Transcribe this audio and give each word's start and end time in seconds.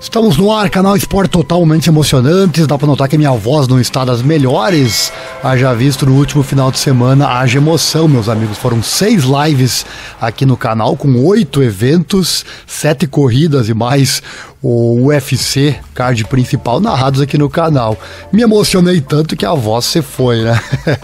Estamos 0.00 0.36
no 0.36 0.52
ar, 0.52 0.68
canal 0.68 0.96
Esporte 0.96 1.30
totalmente 1.30 1.88
emocionantes. 1.88 2.66
Dá 2.66 2.76
pra 2.76 2.86
notar 2.86 3.08
que 3.08 3.16
minha 3.16 3.32
voz 3.32 3.66
não 3.66 3.80
está 3.80 4.04
das 4.04 4.22
melhores. 4.22 5.12
Haja 5.42 5.72
visto 5.72 6.04
no 6.04 6.14
último 6.14 6.42
final 6.42 6.70
de 6.70 6.78
semana, 6.78 7.28
haja 7.28 7.58
emoção, 7.58 8.06
meus 8.06 8.28
amigos. 8.28 8.58
Foram 8.58 8.82
seis 8.82 9.24
lives 9.24 9.86
aqui 10.20 10.44
no 10.44 10.56
canal, 10.56 10.96
com 10.96 11.24
oito 11.24 11.62
eventos, 11.62 12.44
sete 12.66 13.06
corridas 13.06 13.68
e 13.68 13.74
mais 13.74 14.22
o 14.62 15.06
UFC, 15.06 15.76
card 15.94 16.24
principal, 16.24 16.80
narrados 16.80 17.20
aqui 17.20 17.36
no 17.36 17.50
canal. 17.50 17.98
Me 18.32 18.42
emocionei 18.42 19.00
tanto 19.00 19.36
que 19.36 19.44
a 19.44 19.54
voz 19.54 19.84
se 19.86 20.02
foi, 20.02 20.42
né? 20.42 20.58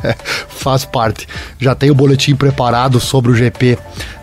Faz 0.49 0.85
parte. 0.85 1.27
Já 1.59 1.75
tem 1.75 1.91
o 1.91 1.95
boletim 1.95 2.35
preparado 2.35 3.01
sobre 3.01 3.31
o 3.31 3.35
GP 3.35 3.79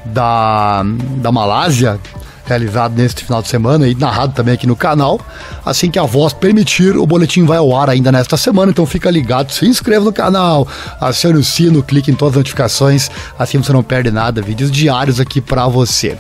da, 0.05 0.83
da 1.17 1.31
Malásia 1.31 1.99
realizado 2.47 2.95
neste 2.95 3.23
final 3.23 3.41
de 3.41 3.47
semana 3.47 3.87
e 3.87 3.95
narrado 3.95 4.33
também 4.33 4.53
aqui 4.53 4.65
no 4.65 4.75
canal. 4.75 5.19
Assim 5.65 5.91
que 5.91 5.99
a 5.99 6.03
voz 6.03 6.33
permitir, 6.33 6.95
o 6.95 7.05
boletim 7.05 7.45
vai 7.45 7.57
ao 7.57 7.75
ar 7.75 7.89
ainda 7.89 8.11
nesta 8.11 8.37
semana, 8.37 8.71
então 8.71 8.85
fica 8.85 9.11
ligado, 9.11 9.51
se 9.51 9.65
inscreva 9.65 10.05
no 10.05 10.13
canal, 10.13 10.67
acione 10.99 11.37
o 11.37 11.43
sino, 11.43 11.83
clique 11.83 12.09
em 12.09 12.15
todas 12.15 12.33
as 12.33 12.37
notificações, 12.37 13.09
assim 13.37 13.57
você 13.57 13.73
não 13.73 13.83
perde 13.83 14.11
nada, 14.11 14.41
vídeos 14.41 14.71
diários 14.71 15.19
aqui 15.19 15.41
para 15.41 15.67
você. 15.67 16.17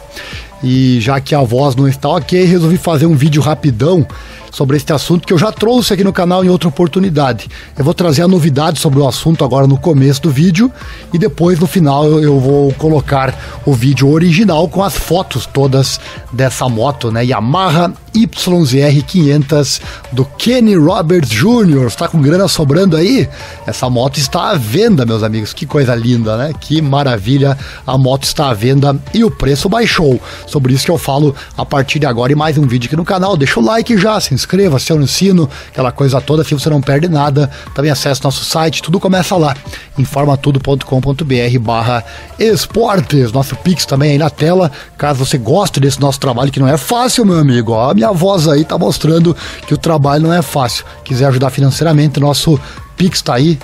E 0.63 0.99
já 0.99 1.19
que 1.19 1.35
a 1.35 1.41
voz 1.41 1.75
não 1.75 1.87
está 1.87 2.09
ok, 2.09 2.43
resolvi 2.43 2.77
fazer 2.77 3.05
um 3.05 3.15
vídeo 3.15 3.41
rapidão 3.41 4.05
sobre 4.51 4.77
este 4.77 4.91
assunto 4.91 5.27
que 5.27 5.33
eu 5.33 5.37
já 5.37 5.51
trouxe 5.51 5.93
aqui 5.93 6.03
no 6.03 6.11
canal 6.11 6.43
em 6.43 6.49
outra 6.49 6.67
oportunidade. 6.67 7.47
Eu 7.77 7.85
vou 7.85 7.93
trazer 7.93 8.23
a 8.23 8.27
novidade 8.27 8.79
sobre 8.79 8.99
o 8.99 9.07
assunto 9.07 9.45
agora 9.45 9.67
no 9.67 9.77
começo 9.77 10.21
do 10.21 10.31
vídeo 10.31 10.71
e 11.13 11.17
depois 11.17 11.59
no 11.59 11.67
final 11.67 12.05
eu 12.19 12.39
vou 12.39 12.73
colocar 12.73 13.61
o 13.65 13.73
vídeo 13.73 14.09
original 14.09 14.67
com 14.67 14.81
as 14.83 14.95
fotos 14.95 15.45
todas 15.45 15.99
dessa 16.31 16.67
moto, 16.67 17.11
né? 17.11 17.23
Yamaha 17.23 17.93
YZR 18.25 19.03
500 19.05 19.81
do 20.11 20.25
Kenny 20.25 20.75
Roberts 20.75 21.29
Jr. 21.29 21.87
Está 21.87 22.07
com 22.07 22.21
grana 22.21 22.47
sobrando 22.47 22.97
aí? 22.97 23.29
Essa 23.65 23.89
moto 23.89 24.17
está 24.17 24.49
à 24.49 24.55
venda, 24.55 25.05
meus 25.05 25.23
amigos. 25.23 25.53
Que 25.53 25.65
coisa 25.65 25.95
linda, 25.95 26.35
né? 26.35 26.51
Que 26.59 26.81
maravilha. 26.81 27.57
A 27.85 27.97
moto 27.97 28.23
está 28.23 28.49
à 28.49 28.53
venda 28.53 28.99
e 29.13 29.23
o 29.23 29.31
preço 29.31 29.69
baixou. 29.69 30.19
Sobre 30.45 30.73
isso 30.73 30.85
que 30.85 30.91
eu 30.91 30.97
falo 30.97 31.33
a 31.57 31.65
partir 31.65 31.99
de 31.99 32.05
agora 32.05 32.31
e 32.31 32.35
mais 32.35 32.57
um 32.57 32.67
vídeo 32.67 32.87
aqui 32.87 32.95
no 32.95 33.05
canal. 33.05 33.37
Deixa 33.37 33.59
o 33.59 33.63
like 33.63 33.97
já, 33.97 34.19
se 34.19 34.33
inscreva 34.33 34.57
inscreva, 34.57 34.77
acione 34.77 35.03
o 35.03 35.07
sino, 35.07 35.49
aquela 35.69 35.91
coisa 35.91 36.19
toda, 36.19 36.41
assim 36.41 36.57
você 36.57 36.69
não 36.69 36.81
perde 36.81 37.07
nada. 37.07 37.49
Também 37.75 37.91
acesse 37.91 38.23
nosso 38.23 38.43
site, 38.43 38.81
tudo 38.81 38.99
começa 38.99 39.35
lá, 39.35 39.55
informatudo.com.br 39.97 41.59
barra 41.59 42.03
esportes. 42.39 43.31
Nosso 43.31 43.55
Pix 43.57 43.85
também 43.85 44.11
aí 44.11 44.17
na 44.17 44.29
tela, 44.29 44.71
caso 44.97 45.25
você 45.25 45.37
goste 45.37 45.79
desse 45.79 45.99
nosso 45.99 46.19
trabalho, 46.19 46.51
que 46.51 46.59
não 46.59 46.67
é 46.67 46.77
fácil, 46.77 47.25
meu 47.25 47.39
amigo. 47.39 47.71
Ó, 47.71 47.93
a 48.09 48.13
voz 48.13 48.47
aí 48.47 48.63
tá 48.63 48.77
mostrando 48.77 49.35
que 49.65 49.73
o 49.73 49.77
trabalho 49.77 50.23
não 50.23 50.33
é 50.33 50.41
fácil. 50.41 50.85
Quiser 51.03 51.25
ajudar 51.25 51.49
financeiramente, 51.49 52.19
nosso 52.19 52.59
Pix 52.95 53.21
tá 53.21 53.35
aí, 53.35 53.59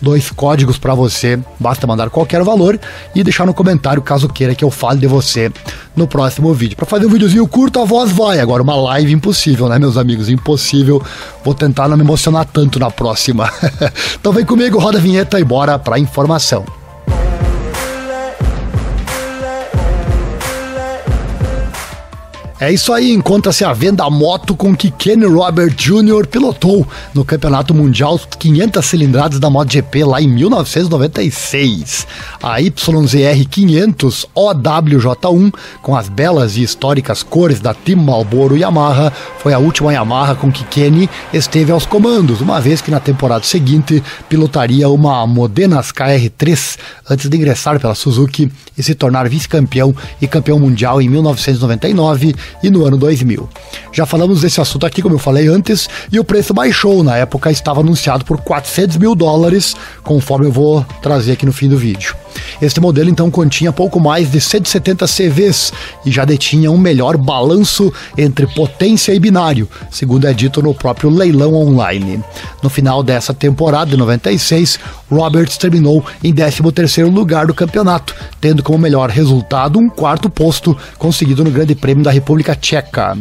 dois 0.00 0.30
códigos 0.30 0.76
para 0.78 0.94
você. 0.94 1.38
Basta 1.58 1.86
mandar 1.86 2.10
qualquer 2.10 2.42
valor 2.42 2.78
e 3.14 3.24
deixar 3.24 3.46
no 3.46 3.54
comentário 3.54 4.02
caso 4.02 4.28
queira 4.28 4.54
que 4.54 4.62
eu 4.62 4.70
fale 4.70 5.00
de 5.00 5.06
você 5.06 5.50
no 5.96 6.06
próximo 6.06 6.52
vídeo. 6.52 6.76
Para 6.76 6.86
fazer 6.86 7.06
um 7.06 7.10
videozinho 7.10 7.48
curto, 7.48 7.80
a 7.80 7.84
voz 7.84 8.12
vai. 8.12 8.38
Agora, 8.40 8.62
uma 8.62 8.76
live 8.76 9.12
impossível, 9.12 9.68
né, 9.68 9.78
meus 9.78 9.96
amigos? 9.96 10.28
Impossível. 10.28 11.02
Vou 11.42 11.54
tentar 11.54 11.88
não 11.88 11.96
me 11.96 12.02
emocionar 12.04 12.44
tanto 12.44 12.78
na 12.78 12.90
próxima. 12.90 13.50
então 14.20 14.32
vem 14.32 14.44
comigo, 14.44 14.78
roda 14.78 14.98
a 14.98 15.00
vinheta 15.00 15.40
e 15.40 15.44
bora 15.44 15.78
pra 15.78 15.98
informação. 15.98 16.83
É 22.64 22.72
isso 22.72 22.94
aí, 22.94 23.12
encontra-se 23.12 23.62
a 23.62 23.74
venda 23.74 24.08
moto 24.08 24.56
com 24.56 24.74
que 24.74 24.90
Kenny 24.90 25.26
Robert 25.26 25.74
Jr. 25.74 26.26
pilotou 26.26 26.88
no 27.12 27.22
Campeonato 27.22 27.74
Mundial 27.74 28.18
500 28.38 28.82
cilindradas 28.82 29.38
da 29.38 29.50
MotoGP 29.50 30.02
lá 30.02 30.22
em 30.22 30.28
1996. 30.28 32.06
A 32.42 32.56
YZR 32.60 33.46
500 33.50 34.26
OWJ1, 34.34 35.52
com 35.82 35.94
as 35.94 36.08
belas 36.08 36.56
e 36.56 36.62
históricas 36.62 37.22
cores 37.22 37.60
da 37.60 37.74
Team 37.74 38.00
Marlboro 38.00 38.56
Yamaha, 38.56 39.12
foi 39.40 39.52
a 39.52 39.58
última 39.58 39.92
Yamaha 39.92 40.34
com 40.34 40.50
que 40.50 40.64
Kenny 40.64 41.10
esteve 41.34 41.70
aos 41.70 41.84
comandos, 41.84 42.40
uma 42.40 42.62
vez 42.62 42.80
que 42.80 42.90
na 42.90 42.98
temporada 42.98 43.44
seguinte 43.44 44.02
pilotaria 44.26 44.88
uma 44.88 45.26
Modenas 45.26 45.92
KR3 45.92 46.78
antes 47.10 47.28
de 47.28 47.36
ingressar 47.36 47.78
pela 47.78 47.94
Suzuki 47.94 48.50
e 48.76 48.82
se 48.82 48.94
tornar 48.94 49.28
vice-campeão 49.28 49.94
e 50.18 50.26
campeão 50.26 50.58
mundial 50.58 51.02
em 51.02 51.10
1999 51.10 52.34
e 52.62 52.70
no 52.70 52.84
ano 52.84 52.96
2000. 52.96 53.48
Já 53.92 54.06
falamos 54.06 54.40
desse 54.40 54.60
assunto 54.60 54.86
aqui, 54.86 55.02
como 55.02 55.14
eu 55.14 55.18
falei 55.18 55.48
antes, 55.48 55.88
e 56.10 56.18
o 56.18 56.24
preço 56.24 56.54
baixou. 56.54 57.02
Na 57.02 57.16
época 57.16 57.50
estava 57.50 57.80
anunciado 57.80 58.24
por 58.24 58.38
400 58.38 58.96
mil 58.96 59.14
dólares, 59.14 59.74
conforme 60.02 60.46
eu 60.46 60.52
vou 60.52 60.84
trazer 61.02 61.32
aqui 61.32 61.46
no 61.46 61.52
fim 61.52 61.68
do 61.68 61.76
vídeo. 61.76 62.14
Este 62.64 62.80
modelo 62.80 63.10
então 63.10 63.30
continha 63.30 63.70
pouco 63.74 64.00
mais 64.00 64.30
de 64.30 64.40
170 64.40 65.04
CVs 65.06 65.70
e 66.06 66.10
já 66.10 66.24
detinha 66.24 66.70
um 66.70 66.78
melhor 66.78 67.18
balanço 67.18 67.92
entre 68.16 68.46
potência 68.46 69.12
e 69.12 69.20
binário, 69.20 69.68
segundo 69.90 70.26
é 70.26 70.32
dito 70.32 70.62
no 70.62 70.72
próprio 70.74 71.10
leilão 71.10 71.52
online. 71.52 72.24
No 72.62 72.70
final 72.70 73.02
dessa 73.02 73.34
temporada 73.34 73.90
de 73.90 73.98
96, 73.98 74.78
Roberts 75.10 75.58
terminou 75.58 76.02
em 76.22 76.32
13º 76.32 77.12
lugar 77.12 77.46
do 77.46 77.52
campeonato, 77.52 78.14
tendo 78.40 78.62
como 78.62 78.78
melhor 78.78 79.10
resultado 79.10 79.78
um 79.78 79.90
quarto 79.90 80.30
posto 80.30 80.74
conseguido 80.96 81.44
no 81.44 81.50
Grande 81.50 81.74
Prêmio 81.74 82.02
da 82.02 82.10
República 82.10 82.56
Tcheca. 82.56 83.14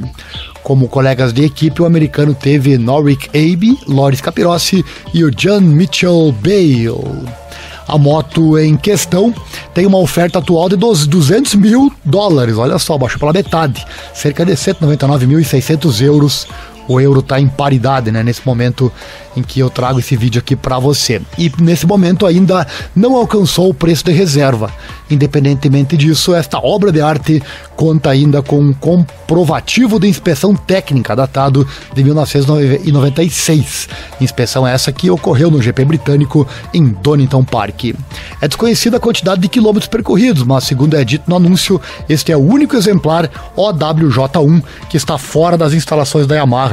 Como 0.64 0.88
colegas 0.88 1.34
de 1.34 1.44
equipe, 1.44 1.82
o 1.82 1.86
americano 1.86 2.34
teve 2.34 2.78
Norrick 2.78 3.28
Abe, 3.28 3.78
Loris 3.86 4.22
Capirossi 4.22 4.86
e 5.14 5.22
o 5.22 5.30
John 5.30 5.60
Mitchell 5.60 6.32
Bale. 6.32 7.43
A 7.88 7.98
moto 7.98 8.58
em 8.58 8.76
questão 8.78 9.34
tem 9.74 9.86
uma 9.86 9.98
oferta 9.98 10.40
atual 10.40 10.70
de 10.70 10.76
200 10.76 11.56
mil 11.56 11.92
dólares, 12.04 12.58
olha 12.58 12.80
só, 12.80 12.98
baixou 12.98 13.20
pela 13.20 13.34
metade, 13.34 13.86
cerca 14.14 14.46
de 14.46 14.54
199.600 14.54 16.02
euros 16.02 16.48
o 16.88 17.00
euro 17.00 17.20
está 17.20 17.40
em 17.40 17.48
paridade, 17.48 18.12
né? 18.12 18.24
Nesse 18.24 18.46
momento 18.46 18.92
em 19.36 19.42
que 19.42 19.60
eu 19.60 19.70
trago 19.70 20.00
esse 20.00 20.16
vídeo 20.16 20.40
aqui 20.40 20.56
para 20.56 20.78
você. 20.78 21.22
E 21.38 21.52
nesse 21.60 21.86
momento 21.86 22.26
ainda 22.26 22.68
não 22.96 23.16
alcançou 23.16 23.70
o 23.70 23.74
preço 23.74 24.06
de 24.06 24.12
reserva. 24.12 24.72
Independentemente 25.10 25.98
disso, 25.98 26.34
esta 26.34 26.60
obra 26.60 26.92
de 26.92 27.02
arte 27.02 27.42
conta 27.76 28.10
ainda 28.10 28.42
com 28.42 28.60
um 28.60 28.74
comprovativo 28.74 30.00
de 30.00 30.08
inspeção 30.08 30.56
técnica 30.56 31.16
datado 31.16 31.68
de 31.94 32.04
1996. 32.04 33.90
Inspeção 34.22 34.66
essa 34.68 34.92
que 34.92 35.10
ocorreu 35.10 35.50
no 35.50 35.62
GP 35.62 35.86
britânico 35.86 36.48
em 36.74 36.88
Donington 36.88 37.44
Park. 37.44 37.96
É 38.42 38.48
desconhecida 38.48 38.98
a 38.98 39.00
quantidade 39.00 39.42
de 39.42 39.48
quilômetros 39.48 39.88
percorridos, 39.88 40.44
mas 40.44 40.64
segundo 40.64 40.96
é 40.96 41.04
dito 41.04 41.24
no 41.28 41.36
anúncio, 41.36 41.82
este 42.08 42.32
é 42.32 42.38
o 42.38 42.42
único 42.42 42.76
exemplar 42.76 43.30
OWJ1 43.58 44.64
que 44.90 44.98
está 44.98 45.18
fora 45.18 45.58
das 45.58 45.74
instalações 45.74 46.28
da 46.28 46.36
Yamaha 46.36 46.73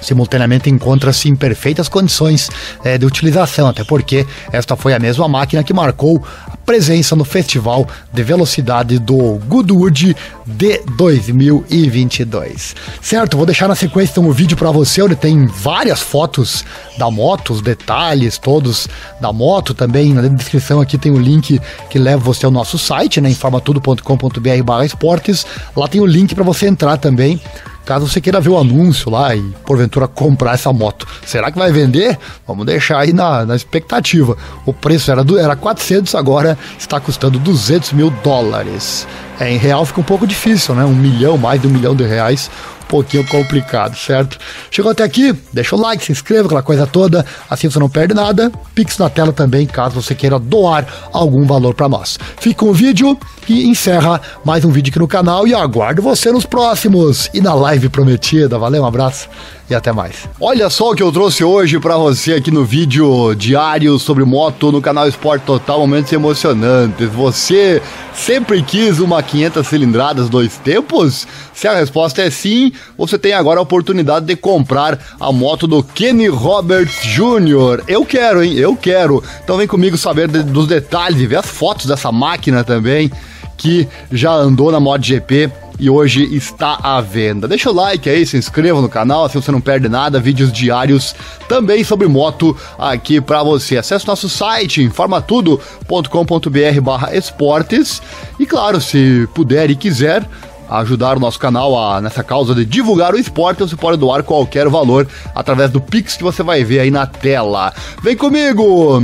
simultaneamente 0.00 0.70
encontra-se 0.70 1.28
em 1.28 1.36
perfeitas 1.36 1.88
condições 1.88 2.48
é, 2.84 2.98
de 2.98 3.06
utilização, 3.06 3.68
até 3.68 3.84
porque 3.84 4.26
esta 4.52 4.76
foi 4.76 4.92
a 4.94 4.98
mesma 4.98 5.28
máquina 5.28 5.62
que 5.64 5.72
marcou 5.72 6.22
a 6.46 6.56
presença 6.56 7.14
no 7.16 7.24
Festival 7.24 7.88
de 8.12 8.22
Velocidade 8.22 8.98
do 8.98 9.38
Goodwood 9.46 10.14
de 10.46 10.80
2022. 10.96 12.76
Certo, 13.00 13.36
vou 13.36 13.46
deixar 13.46 13.68
na 13.68 13.74
sequência 13.74 14.22
um 14.22 14.30
vídeo 14.30 14.56
para 14.56 14.70
você 14.70 15.02
onde 15.02 15.16
tem 15.16 15.46
várias 15.46 16.00
fotos 16.00 16.64
da 16.98 17.10
moto, 17.10 17.52
os 17.52 17.60
detalhes 17.60 18.38
todos 18.38 18.88
da 19.20 19.30
moto 19.32 19.74
também. 19.74 20.14
Na 20.14 20.22
descrição 20.28 20.80
aqui 20.80 20.96
tem 20.96 21.10
o 21.12 21.18
link 21.18 21.60
que 21.90 21.98
leva 21.98 22.22
você 22.22 22.46
ao 22.46 22.52
nosso 22.52 22.78
site, 22.78 23.20
né, 23.20 23.28
informatudo.com.br/esportes. 23.30 25.44
Lá 25.76 25.88
tem 25.88 26.00
o 26.00 26.06
link 26.06 26.32
para 26.34 26.44
você 26.44 26.66
entrar 26.66 26.96
também 26.96 27.38
Caso 27.86 28.08
você 28.08 28.20
queira 28.20 28.40
ver 28.40 28.48
o 28.48 28.58
anúncio 28.58 29.08
lá 29.08 29.34
e 29.36 29.40
porventura 29.64 30.08
comprar 30.08 30.54
essa 30.54 30.72
moto, 30.72 31.06
será 31.24 31.52
que 31.52 31.58
vai 31.58 31.70
vender? 31.70 32.18
Vamos 32.44 32.66
deixar 32.66 32.98
aí 32.98 33.12
na, 33.12 33.46
na 33.46 33.54
expectativa. 33.54 34.36
O 34.66 34.72
preço 34.72 35.08
era, 35.08 35.22
do, 35.22 35.38
era 35.38 35.54
400, 35.54 36.12
agora 36.16 36.58
está 36.76 36.98
custando 36.98 37.38
200 37.38 37.92
mil 37.92 38.10
dólares. 38.10 39.06
É, 39.38 39.52
em 39.52 39.56
real 39.56 39.86
fica 39.86 40.00
um 40.00 40.04
pouco 40.04 40.26
difícil, 40.26 40.74
né? 40.74 40.84
Um 40.84 40.96
milhão, 40.96 41.38
mais 41.38 41.60
de 41.60 41.68
um 41.68 41.70
milhão 41.70 41.94
de 41.94 42.02
reais 42.02 42.50
pouquinho 42.88 43.26
complicado, 43.26 43.96
certo? 43.96 44.38
Chegou 44.70 44.92
até 44.92 45.02
aqui? 45.02 45.34
Deixa 45.52 45.74
o 45.74 45.80
like, 45.80 46.04
se 46.04 46.12
inscreva, 46.12 46.46
aquela 46.46 46.62
coisa 46.62 46.86
toda, 46.86 47.24
assim 47.48 47.68
você 47.68 47.78
não 47.78 47.88
perde 47.88 48.14
nada. 48.14 48.52
Pix 48.74 48.98
na 48.98 49.08
tela 49.08 49.32
também, 49.32 49.66
caso 49.66 50.00
você 50.00 50.14
queira 50.14 50.38
doar 50.38 50.86
algum 51.12 51.46
valor 51.46 51.74
para 51.74 51.88
nós. 51.88 52.18
Fica 52.38 52.64
um 52.64 52.66
o 52.66 52.72
vídeo 52.72 53.18
e 53.48 53.68
encerra 53.68 54.20
mais 54.44 54.64
um 54.64 54.70
vídeo 54.70 54.90
aqui 54.90 54.98
no 54.98 55.06
canal 55.06 55.46
e 55.46 55.54
aguardo 55.54 56.02
você 56.02 56.32
nos 56.32 56.44
próximos 56.44 57.30
e 57.32 57.40
na 57.40 57.54
live 57.54 57.88
prometida. 57.88 58.58
Valeu, 58.58 58.82
um 58.82 58.86
abraço 58.86 59.28
e 59.68 59.74
até 59.74 59.92
mais. 59.92 60.28
Olha 60.40 60.70
só 60.70 60.90
o 60.90 60.94
que 60.94 61.02
eu 61.02 61.10
trouxe 61.10 61.42
hoje 61.42 61.78
para 61.80 61.96
você 61.96 62.34
aqui 62.34 62.50
no 62.50 62.64
vídeo 62.64 63.34
diário 63.34 63.98
sobre 63.98 64.24
moto 64.24 64.70
no 64.70 64.80
canal 64.80 65.08
Esporte 65.08 65.42
Total, 65.44 65.78
momentos 65.78 66.12
emocionantes. 66.12 67.08
Você 67.10 67.82
sempre 68.14 68.62
quis 68.62 69.00
uma 69.00 69.22
500 69.22 69.66
cilindradas 69.66 70.28
dois 70.28 70.56
tempos? 70.58 71.26
Se 71.52 71.66
a 71.66 71.74
resposta 71.74 72.22
é 72.22 72.30
sim, 72.30 72.72
você 72.96 73.18
tem 73.18 73.32
agora 73.32 73.58
a 73.58 73.62
oportunidade 73.62 74.26
de 74.26 74.36
comprar 74.36 74.98
a 75.18 75.32
moto 75.32 75.66
do 75.66 75.82
Kenny 75.82 76.28
Roberts 76.28 77.02
Jr. 77.02 77.82
Eu 77.88 78.04
quero, 78.04 78.44
hein? 78.44 78.54
Eu 78.54 78.76
quero. 78.76 79.22
Então 79.42 79.56
vem 79.56 79.66
comigo 79.66 79.96
saber 79.96 80.28
de, 80.28 80.42
dos 80.42 80.66
detalhes 80.66 81.20
e 81.20 81.26
ver 81.26 81.36
as 81.36 81.46
fotos 81.46 81.86
dessa 81.86 82.12
máquina 82.12 82.62
também 82.62 83.10
que 83.56 83.88
já 84.12 84.32
andou 84.32 84.70
na 84.70 84.78
MotoGP 84.78 85.50
e 85.78 85.90
hoje 85.90 86.24
está 86.34 86.78
à 86.82 87.00
venda. 87.00 87.46
Deixa 87.48 87.70
o 87.70 87.74
like 87.74 88.08
aí, 88.08 88.24
se 88.26 88.36
inscreva 88.36 88.80
no 88.80 88.88
canal, 88.88 89.24
assim 89.24 89.40
você 89.40 89.52
não 89.52 89.60
perde 89.60 89.88
nada, 89.88 90.20
vídeos 90.20 90.52
diários 90.52 91.14
também 91.48 91.84
sobre 91.84 92.08
moto 92.08 92.56
aqui 92.78 93.20
para 93.20 93.42
você. 93.42 93.76
Acesse 93.76 94.06
nosso 94.06 94.28
site 94.28 94.82
informatudo.com.br 94.82 96.80
barra 96.82 97.16
esportes 97.16 98.02
e 98.38 98.46
claro, 98.46 98.80
se 98.80 99.28
puder 99.34 99.70
e 99.70 99.76
quiser, 99.76 100.26
ajudar 100.68 101.16
o 101.16 101.20
nosso 101.20 101.38
canal 101.38 101.78
a, 101.78 102.00
nessa 102.00 102.24
causa 102.24 102.54
de 102.54 102.64
divulgar 102.64 103.14
o 103.14 103.18
esporte, 103.18 103.60
você 103.60 103.76
pode 103.76 103.98
doar 103.98 104.22
qualquer 104.22 104.68
valor 104.68 105.06
através 105.34 105.70
do 105.70 105.80
Pix 105.80 106.16
que 106.16 106.24
você 106.24 106.42
vai 106.42 106.64
ver 106.64 106.80
aí 106.80 106.90
na 106.90 107.06
tela. 107.06 107.72
Vem 108.02 108.16
comigo! 108.16 109.02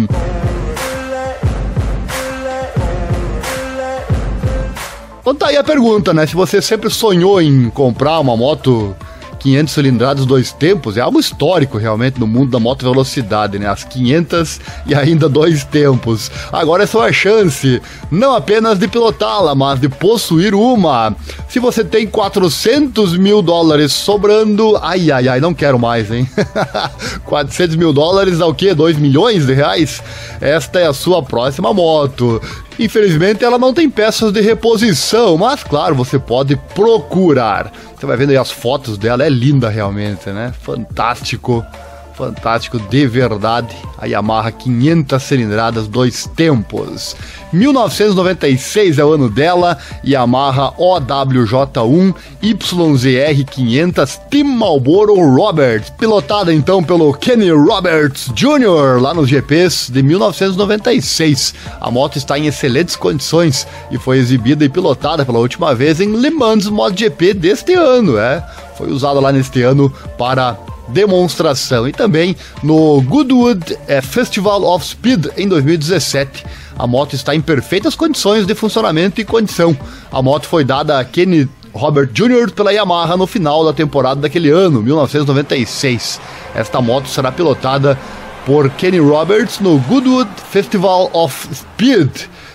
Então 5.22 5.36
tá 5.36 5.46
aí 5.46 5.56
a 5.56 5.62
pergunta, 5.62 6.12
né? 6.12 6.26
Se 6.26 6.34
você 6.34 6.60
sempre 6.60 6.90
sonhou 6.90 7.40
em 7.40 7.70
comprar 7.70 8.19
uma 8.19 8.36
moto 8.36 8.92
500 9.38 9.72
cilindradas 9.72 10.26
dois 10.26 10.52
tempos, 10.52 10.96
é 10.96 11.00
algo 11.00 11.20
histórico 11.20 11.78
realmente 11.78 12.19
no 12.19 12.26
mundo 12.26 12.50
da 12.50 12.58
moto 12.58 12.82
velocidade, 12.82 13.56
né? 13.56 13.69
As 13.69 13.84
500 13.84 14.60
e 14.84 14.96
ainda 14.96 15.28
dois 15.28 15.62
tempos. 15.62 16.28
Agora 16.52 16.82
é 16.82 16.86
sua 16.86 17.12
chance, 17.12 17.80
não 18.10 18.34
apenas 18.34 18.80
de 18.80 18.88
pilotá-la, 18.88 19.54
mas 19.54 19.80
de 19.80 19.88
possuir 19.88 20.56
uma. 20.56 21.14
Se 21.48 21.60
você 21.60 21.84
tem 21.84 22.04
400 22.04 23.16
mil 23.16 23.42
dólares 23.42 23.92
sobrando, 23.92 24.76
ai 24.82 25.08
ai 25.12 25.28
ai, 25.28 25.40
não 25.40 25.54
quero 25.54 25.78
mais, 25.78 26.10
hein? 26.10 26.28
400 27.26 27.76
mil 27.76 27.92
dólares 27.92 28.38
dá 28.38 28.46
o 28.46 28.54
quê? 28.54 28.75
2 28.75 28.96
milhões 28.96 29.46
de 29.46 29.54
reais? 29.54 30.02
Esta 30.40 30.80
é 30.80 30.88
a 30.88 30.92
sua 30.92 31.22
próxima 31.22 31.72
moto. 31.72 32.42
Infelizmente 32.78 33.44
ela 33.44 33.58
não 33.58 33.72
tem 33.72 33.88
peças 33.88 34.32
de 34.32 34.40
reposição, 34.40 35.36
mas 35.36 35.62
claro, 35.62 35.94
você 35.94 36.19
pode 36.19 36.56
procurar. 36.74 37.72
Você 37.96 38.06
vai 38.06 38.16
vendo 38.16 38.30
aí 38.30 38.36
as 38.36 38.50
fotos 38.50 38.98
dela, 38.98 39.24
é 39.24 39.28
linda 39.28 39.69
realmente, 39.69 40.30
né? 40.30 40.52
Fantástico. 40.62 41.64
Fantástico 42.14 42.79
de 42.79 43.06
verdade. 43.06 43.75
A 43.99 44.06
Yamaha 44.06 44.53
500 44.53 45.23
cilindradas, 45.23 45.88
dois 45.88 46.26
tempos. 46.37 47.17
1996 47.53 48.99
é 48.99 49.05
o 49.05 49.12
ano 49.12 49.31
dela. 49.31 49.79
Yamaha 50.05 50.73
OWJ1 50.73 52.14
YZR 52.43 53.44
500 53.50 54.20
Team 54.31 54.44
Marlboro 54.44 55.14
Roberts. 55.14 55.91
Pilotada 55.91 56.53
então 56.53 56.82
pelo 56.82 57.12
Kenny 57.14 57.50
Roberts 57.50 58.31
Jr. 58.35 59.00
lá 59.00 59.14
nos 59.14 59.29
GPs 59.29 59.91
de 59.91 60.03
1996. 60.03 61.55
A 61.81 61.91
moto 61.91 62.17
está 62.19 62.38
em 62.38 62.47
excelentes 62.47 62.97
condições 62.97 63.67
e 63.91 63.99
foi 63.99 64.19
exibida 64.19 64.64
e 64.64 64.69
pilotada 64.69 65.25
pela 65.25 65.38
última 65.38 65.75
vez 65.75 66.00
em 66.00 66.17
Le 66.17 66.31
Mans 66.31 66.67
MotoGP 66.67 67.35
deste 67.35 67.75
ano. 67.75 68.19
É? 68.19 68.44
Foi 68.76 68.91
usada 68.91 69.20
lá 69.20 69.31
neste 69.31 69.62
ano 69.62 69.93
para 70.19 70.56
demonstração. 70.92 71.88
E 71.88 71.92
também 71.92 72.36
no 72.62 73.00
Goodwood 73.02 73.76
eh, 73.88 74.00
Festival 74.00 74.62
of 74.64 74.84
Speed 74.84 75.26
em 75.36 75.48
2017. 75.48 76.44
A 76.78 76.86
moto 76.86 77.14
está 77.14 77.34
em 77.34 77.40
perfeitas 77.40 77.94
condições 77.94 78.46
de 78.46 78.54
funcionamento 78.54 79.20
e 79.20 79.24
condição. 79.24 79.76
A 80.10 80.22
moto 80.22 80.46
foi 80.46 80.64
dada 80.64 80.98
a 80.98 81.04
Kenny 81.04 81.48
Robert 81.72 82.10
Jr. 82.12 82.52
pela 82.52 82.72
Yamaha 82.72 83.16
no 83.16 83.26
final 83.26 83.64
da 83.64 83.72
temporada 83.72 84.20
daquele 84.20 84.50
ano, 84.50 84.82
1996. 84.82 86.20
Esta 86.54 86.80
moto 86.80 87.08
será 87.08 87.32
pilotada 87.32 87.98
por 88.44 88.68
Kenny 88.70 88.98
Roberts 88.98 89.60
no 89.60 89.78
Goodwood 89.78 90.30
Festival 90.50 91.10
of 91.12 91.48
Speed 91.54 92.10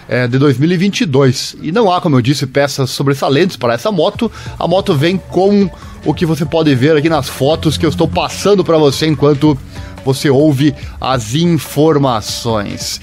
é, 0.08 0.28
de 0.28 0.38
2022. 0.38 1.58
E 1.62 1.72
não 1.72 1.92
há, 1.92 2.00
como 2.00 2.16
eu 2.16 2.22
disse, 2.22 2.46
peças 2.46 2.90
sobressalentes 2.90 3.58
para 3.58 3.74
essa 3.74 3.92
moto. 3.92 4.32
A 4.58 4.68
moto 4.68 4.94
vem 4.94 5.18
com 5.18 5.70
o 6.08 6.14
que 6.14 6.26
você 6.26 6.46
pode 6.46 6.74
ver 6.74 6.96
aqui 6.96 7.10
nas 7.10 7.28
fotos 7.28 7.78
que 7.78 7.86
eu 7.86 7.90
estou 7.90 8.08
passando 8.08 8.64
para 8.64 8.78
você 8.78 9.06
enquanto 9.06 9.58
você 10.06 10.30
ouve 10.30 10.74
as 11.02 11.36
informações. 11.36 13.02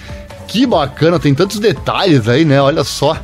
Que 0.49 0.67
bacana, 0.67 1.21
tem 1.21 1.35
tantos 1.35 1.59
detalhes 1.59 2.27
aí, 2.27 2.47
né? 2.47 2.63
Olha 2.63 2.83
só. 2.83 3.15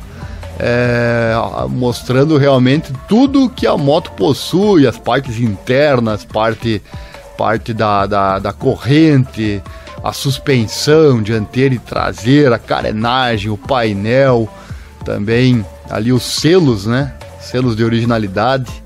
É, 0.59 1.33
mostrando 1.67 2.37
realmente 2.37 2.93
tudo 3.09 3.49
que 3.49 3.65
a 3.65 3.75
moto 3.75 4.11
possui, 4.11 4.85
as 4.85 4.99
partes 4.99 5.39
internas, 5.39 6.23
parte, 6.23 6.79
parte 7.35 7.73
da, 7.73 8.05
da, 8.05 8.37
da 8.37 8.53
corrente, 8.53 9.63
a 10.03 10.13
suspensão 10.13 11.23
dianteira 11.23 11.73
e 11.73 11.79
traseira, 11.79 12.57
a 12.57 12.59
carenagem, 12.59 13.49
o 13.49 13.57
painel, 13.57 14.47
também 15.03 15.65
ali 15.89 16.13
os 16.13 16.21
selos, 16.21 16.85
né? 16.85 17.15
Selos 17.39 17.75
de 17.75 17.83
originalidade. 17.83 18.80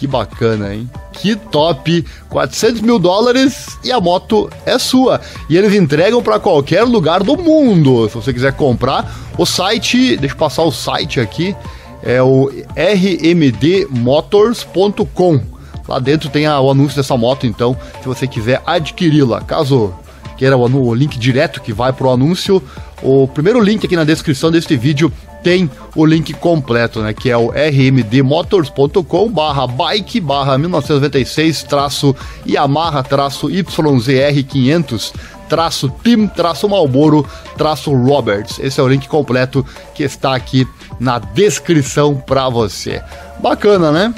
Que 0.00 0.06
bacana, 0.06 0.74
hein? 0.74 0.88
Que 1.12 1.36
top! 1.36 2.02
400 2.30 2.80
mil 2.80 2.98
dólares 2.98 3.78
e 3.84 3.92
a 3.92 4.00
moto 4.00 4.48
é 4.64 4.78
sua. 4.78 5.20
E 5.46 5.58
eles 5.58 5.74
entregam 5.74 6.22
para 6.22 6.40
qualquer 6.40 6.84
lugar 6.84 7.22
do 7.22 7.36
mundo. 7.36 8.08
Se 8.08 8.14
você 8.14 8.32
quiser 8.32 8.54
comprar, 8.54 9.14
o 9.36 9.44
site, 9.44 10.16
deixa 10.16 10.34
eu 10.34 10.38
passar 10.38 10.62
o 10.62 10.72
site 10.72 11.20
aqui, 11.20 11.54
é 12.02 12.22
o 12.22 12.50
rmdmotors.com. 12.74 15.40
Lá 15.86 15.98
dentro 15.98 16.30
tem 16.30 16.46
a, 16.46 16.58
o 16.58 16.70
anúncio 16.70 16.96
dessa 16.96 17.18
moto, 17.18 17.46
então, 17.46 17.76
se 18.00 18.08
você 18.08 18.26
quiser 18.26 18.62
adquiri-la. 18.64 19.42
Caso 19.42 19.92
queira 20.38 20.56
o, 20.56 20.64
o 20.64 20.94
link 20.94 21.18
direto 21.18 21.60
que 21.60 21.74
vai 21.74 21.92
pro 21.92 22.08
anúncio, 22.08 22.62
o 23.02 23.28
primeiro 23.28 23.60
link 23.60 23.84
aqui 23.84 23.96
na 23.96 24.04
descrição 24.04 24.50
deste 24.50 24.78
vídeo 24.78 25.12
tem 25.42 25.70
o 25.94 26.04
link 26.04 26.32
completo, 26.34 27.00
né? 27.00 27.12
Que 27.12 27.30
é 27.30 27.36
o 27.36 27.50
rmdmotors.com 27.50 29.30
barra 29.30 29.66
bike 29.66 30.20
barra 30.20 30.58
1996 30.58 31.62
traço 31.64 32.14
Yamaha 32.46 33.02
traço 33.02 33.50
YZR 33.50 34.42
500 34.48 35.12
traço 35.48 35.88
Team 36.02 36.28
traço 36.28 36.68
Malboro 36.68 37.26
traço 37.56 37.92
Roberts. 37.92 38.58
Esse 38.60 38.80
é 38.80 38.82
o 38.82 38.88
link 38.88 39.08
completo 39.08 39.66
que 39.94 40.02
está 40.02 40.34
aqui 40.34 40.66
na 40.98 41.18
descrição 41.18 42.14
para 42.14 42.48
você. 42.48 43.02
Bacana, 43.40 43.90
né? 43.90 44.14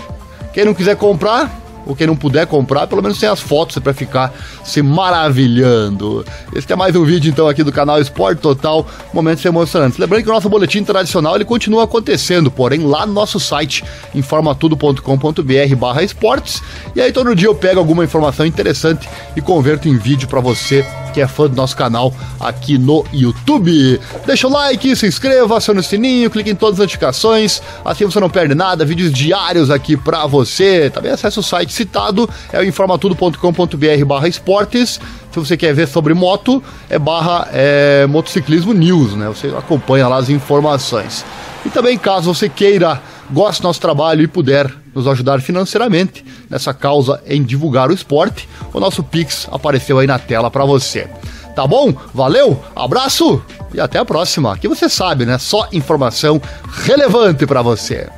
Quem 0.53 0.67
não 0.67 0.75
quiser 0.75 0.97
comprar, 0.97 1.62
ou 1.87 1.95
quem 1.97 2.07
não 2.07 2.17
puder 2.17 2.47
comprar, 2.47 2.87
pelo 2.87 3.03
menos 3.03 3.19
tem 3.19 3.29
as 3.29 3.41
fotos 3.41 3.79
para 3.79 3.93
ficar 3.93 4.33
se 4.65 4.83
maravilhando. 4.83 6.25
Esse 6.55 6.73
é 6.73 6.77
mais 6.77 6.95
um 6.97 7.05
vídeo 7.05 7.31
então 7.31 7.49
aqui 7.49 7.63
do 7.63 7.73
canal 7.73 8.01
Esporte 8.01 8.41
Total, 8.41 8.87
momentos 9.13 9.45
emocionantes. 9.45 9.99
Lembrando 9.99 10.23
que 10.25 10.31
o 10.31 10.33
nosso 10.33 10.49
boletim 10.49 10.85
tradicional 10.85 11.35
ele 11.35 11.45
continua 11.45 11.85
acontecendo, 11.85 12.51
porém 12.51 12.81
lá 12.81 13.07
no 13.07 13.13
nosso 13.13 13.39
site 13.41 13.85
informatudo.com.br/barra 14.15 16.03
esportes. 16.03 16.63
E 16.95 17.01
aí 17.01 17.13
todo 17.13 17.35
dia 17.35 17.49
eu 17.49 17.55
pego 17.55 17.79
alguma 17.79 18.05
informação 18.05 18.47
interessante 18.47 19.09
e 19.37 19.41
converto 19.41 19.89
em 19.89 19.97
vídeo 19.97 20.29
para 20.29 20.41
você 20.41 20.85
que 21.13 21.21
é 21.21 21.27
fã 21.27 21.49
do 21.49 21.55
nosso 21.55 21.77
canal 21.77 22.15
aqui 22.41 22.79
no 22.79 23.05
YouTube. 23.13 24.01
Deixa 24.27 24.47
o 24.47 24.51
like, 24.51 24.97
se 24.97 25.07
inscreva, 25.07 25.59
acione 25.59 25.81
o 25.81 25.83
sininho, 25.83 26.31
clique 26.31 26.51
em 26.51 26.55
todas 26.55 26.75
as 26.75 26.81
notificações, 26.81 27.63
assim 27.85 28.05
você 28.05 28.19
não 28.19 28.31
perde 28.31 28.55
nada, 28.55 28.85
vídeos 28.85 29.13
diários 29.13 29.71
aqui 29.71 29.97
pra 29.97 30.27
você. 30.27 30.91
Também 30.91 31.13
acesse 31.13 31.39
o 31.39 31.43
site 31.43 31.73
citado, 31.73 32.29
é 32.53 32.59
o 32.59 32.65
informatudo.com.br 32.65 34.05
barra 34.07 34.29
esportes. 34.29 35.01
Se 35.31 35.39
você 35.39 35.57
quer 35.57 35.73
ver 35.75 35.89
sobre 35.89 36.13
moto, 36.13 36.63
é 36.91 36.99
barra 36.99 37.49
é, 37.53 38.07
motociclismo 38.07 38.75
news, 38.75 39.15
né? 39.15 39.29
Você 39.29 39.49
acompanha 39.49 40.07
lá 40.09 40.17
as 40.17 40.29
informações. 40.29 41.25
E 41.65 41.71
também, 41.71 41.97
caso 41.97 42.35
você 42.35 42.49
queira, 42.49 43.01
goste 43.31 43.63
do 43.63 43.69
nosso 43.69 43.81
trabalho 43.81 44.23
e 44.23 44.27
puder 44.27 44.82
nos 44.95 45.07
ajudar 45.07 45.41
financeiramente 45.41 46.25
nessa 46.49 46.73
causa 46.75 47.23
em 47.27 47.43
divulgar 47.43 47.91
o 47.91 47.95
esporte, 47.95 48.49
o 48.73 48.81
nosso 48.81 49.03
Pix 49.03 49.49
apareceu 49.51 49.99
aí 49.99 50.07
na 50.07 50.19
tela 50.19 50.51
para 50.51 50.65
você. 50.65 51.09
Tá 51.55 51.67
bom? 51.67 51.95
Valeu, 52.15 52.63
abraço 52.75 53.43
e 53.75 53.81
até 53.81 53.99
a 53.99 54.05
próxima. 54.05 54.53
Aqui 54.53 54.69
você 54.69 54.89
sabe, 54.89 55.27
né? 55.27 55.39
Só 55.39 55.69
informação 55.73 56.41
relevante 56.85 57.47
para 57.47 57.63
você. 57.63 58.09